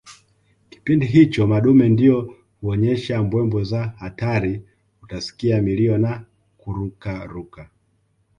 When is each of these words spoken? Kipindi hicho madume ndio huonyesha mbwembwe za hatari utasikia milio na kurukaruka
Kipindi 0.69 1.05
hicho 1.05 1.47
madume 1.47 1.89
ndio 1.89 2.35
huonyesha 2.61 3.23
mbwembwe 3.23 3.63
za 3.63 3.87
hatari 3.97 4.61
utasikia 5.03 5.61
milio 5.61 5.97
na 5.97 6.25
kurukaruka 6.57 7.69